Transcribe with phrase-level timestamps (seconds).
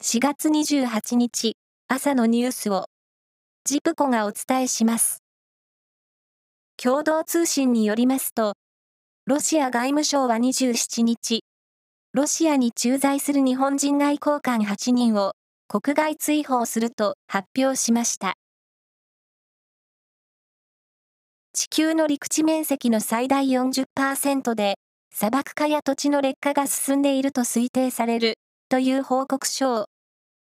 [0.00, 1.56] 4月28日
[1.88, 2.86] 朝のニュースを
[3.64, 5.24] ジプコがお伝えします。
[6.80, 8.54] 共同通信によりますと、
[9.26, 11.42] ロシア外務省は27日、
[12.12, 15.32] ロシアに駐在する日本人外交官8人を
[15.66, 18.34] 国外追放すると発表しました。
[21.52, 24.76] 地球の陸地面積の最大40%で
[25.12, 28.38] 砂漠化や土地の劣化が進んでいると推定される
[28.68, 29.86] という報告書を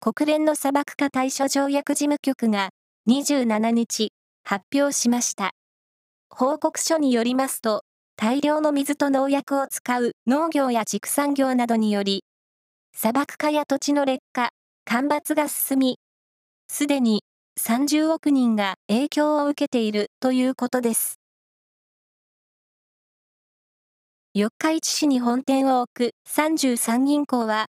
[0.00, 2.70] 国連の砂漠化対処条約事務局が
[3.08, 4.12] 27日
[4.44, 5.52] 発表しました。
[6.28, 7.82] 報告書によりますと
[8.16, 12.24] 大量の水と農薬を使う農業や畜産業などにより
[12.92, 14.50] 砂漠化や土地の劣化、
[14.84, 15.98] 干ばつが進み、
[16.68, 17.22] すでに
[17.58, 21.18] 30億人が影響を受けているということです。
[24.34, 27.66] 四日市市に本店を置く33銀行は、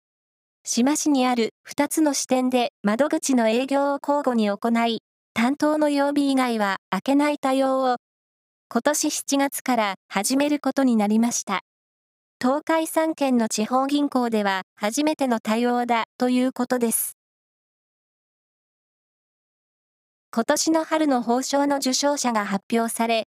[0.67, 5.03] 志摩市にある2つの支店で窓口の営業を交互に行い、
[5.35, 7.97] 担当の曜日以外は開けない対応を、
[8.67, 11.61] 今年7月から始めることになりました。
[12.41, 17.15] 東海3県の地方銀行では初めての対応だということです。
[20.33, 23.27] 今年の春の報奨の受賞者が発表され、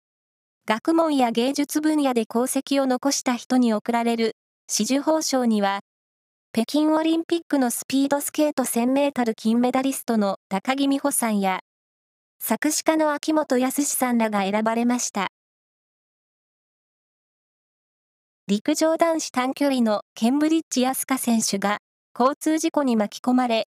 [0.65, 4.35] 学問や芸術分野で功績を残した人に贈られる
[4.67, 5.81] 紫綬褒章には、
[6.51, 11.59] 北京オリンピックのスピードスケート1000メートル金メダリストの高木美帆さんや、
[12.39, 15.27] 作詞家の秋元康さんらが選ばれました。
[18.47, 21.77] 陸上男子短距離のケンブリッジ安香選手が
[22.19, 23.67] 交通事故に巻き込まれ、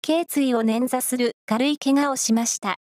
[0.00, 2.76] 頸椎を捻挫する軽い怪我をしました。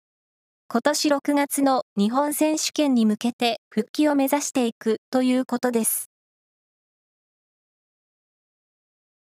[0.71, 6.09] 今年6月の日本選手権に向けて復帰を目指していくということです。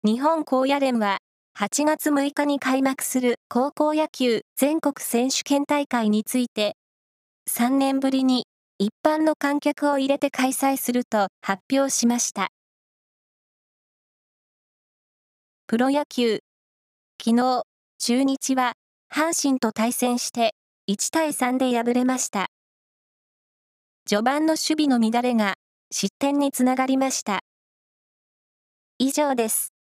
[0.06, 1.18] 日本高野連は
[1.58, 6.76] 8月6日に開幕する高校野球全国選手権大会について
[7.50, 8.46] 3年ぶりに
[8.78, 12.50] 一般の観客を入れて開催すると発表しました。
[15.66, 16.38] プロ野球
[17.20, 17.62] 昨日
[17.98, 18.74] 中日は
[19.12, 20.54] 阪神と対戦して
[20.88, 22.46] 1対3で敗れました。
[24.06, 25.54] 序盤の守備の乱れが
[25.90, 27.40] 失点につながりました。
[29.00, 29.75] 以上です。